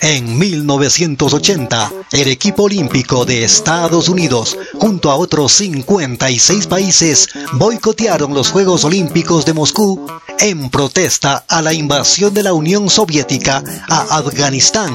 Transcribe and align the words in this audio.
En 0.00 0.38
1980, 0.38 1.92
el 2.12 2.28
equipo 2.28 2.64
olímpico 2.64 3.24
de 3.24 3.44
Estados 3.44 4.08
Unidos, 4.08 4.56
junto 4.74 5.10
a 5.10 5.16
otros 5.16 5.52
56 5.52 6.66
países, 6.66 7.28
boicotearon 7.54 8.32
los 8.32 8.50
Juegos 8.50 8.84
Olímpicos 8.84 9.44
de 9.44 9.54
Moscú 9.54 10.06
en 10.38 10.70
protesta 10.70 11.44
a 11.48 11.62
la 11.62 11.72
invasión 11.72 12.32
de 12.32 12.42
la 12.42 12.52
Unión 12.52 12.88
Soviética 12.90 13.62
a 13.88 14.18
Afganistán. 14.18 14.94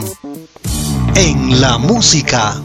En 1.16 1.62
la 1.62 1.78
música, 1.78 2.62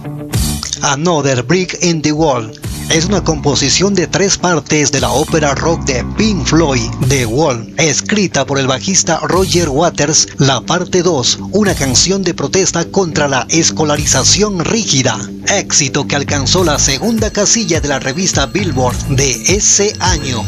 Another 0.82 1.42
Brick 1.42 1.78
in 1.82 2.02
the 2.02 2.12
Wall 2.12 2.52
es 2.90 3.04
una 3.04 3.22
composición 3.22 3.94
de 3.94 4.06
tres 4.06 4.38
partes 4.38 4.90
de 4.90 5.00
la 5.00 5.10
ópera 5.10 5.54
rock 5.54 5.84
de 5.84 6.04
Pink 6.16 6.46
Floyd, 6.46 6.90
The 7.08 7.26
Wall, 7.26 7.74
escrita 7.76 8.46
por 8.46 8.58
el 8.58 8.66
bajista 8.66 9.20
Roger 9.22 9.68
Waters, 9.68 10.28
la 10.38 10.60
parte 10.62 11.02
2, 11.02 11.38
una 11.52 11.74
canción 11.74 12.22
de 12.22 12.34
protesta 12.34 12.84
contra 12.86 13.28
la 13.28 13.46
escolarización 13.50 14.64
rígida, 14.64 15.18
éxito 15.48 16.06
que 16.06 16.16
alcanzó 16.16 16.64
la 16.64 16.78
segunda 16.78 17.30
casilla 17.30 17.80
de 17.80 17.88
la 17.88 17.98
revista 17.98 18.46
Billboard 18.46 18.96
de 19.08 19.32
ese 19.48 19.94
año. 20.00 20.44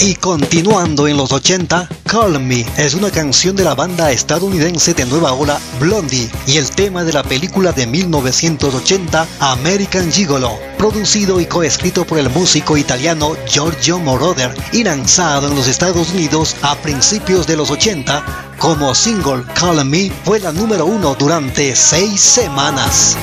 Y 0.00 0.14
continuando 0.16 1.08
en 1.08 1.16
los 1.16 1.32
80, 1.32 1.88
Call 2.04 2.38
Me 2.38 2.66
es 2.76 2.92
una 2.92 3.10
canción 3.10 3.56
de 3.56 3.64
la 3.64 3.74
banda 3.74 4.10
estadounidense 4.10 4.92
de 4.92 5.06
nueva 5.06 5.32
ola 5.32 5.58
Blondie 5.80 6.30
y 6.46 6.58
el 6.58 6.68
tema 6.68 7.02
de 7.02 7.14
la 7.14 7.22
película 7.22 7.72
de 7.72 7.86
1980 7.86 9.26
American 9.40 10.12
Gigolo, 10.12 10.58
producido 10.76 11.40
y 11.40 11.46
coescrito 11.46 12.04
por 12.04 12.18
el 12.18 12.28
músico 12.28 12.76
italiano 12.76 13.34
Giorgio 13.46 13.98
Moroder 13.98 14.54
y 14.70 14.84
lanzado 14.84 15.48
en 15.48 15.54
los 15.54 15.66
Estados 15.66 16.10
Unidos 16.10 16.54
a 16.60 16.76
principios 16.76 17.46
de 17.46 17.56
los 17.56 17.70
80 17.70 18.52
como 18.58 18.94
single 18.94 19.44
Call 19.54 19.82
Me 19.86 20.12
fue 20.24 20.40
la 20.40 20.52
número 20.52 20.84
uno 20.84 21.14
durante 21.18 21.74
seis 21.74 22.20
semanas. 22.20 23.16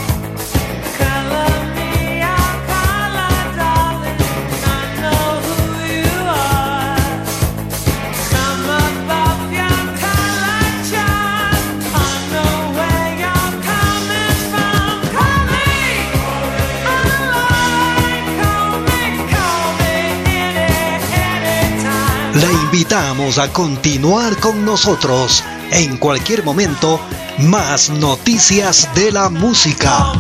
Le 22.34 22.52
invitamos 22.52 23.40
a 23.40 23.52
continuar 23.52 24.38
con 24.38 24.64
nosotros. 24.64 25.44
En 25.72 25.98
cualquier 25.98 26.44
momento, 26.44 27.00
más 27.40 27.90
noticias 27.90 28.88
de 28.94 29.12
la 29.12 29.30
música. 29.30 30.14